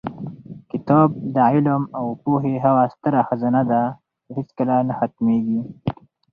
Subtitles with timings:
[0.71, 3.81] کتاب د علم او پوهې هغه ستره خزانه ده
[4.23, 5.59] چې هېڅکله نه ختمېږي.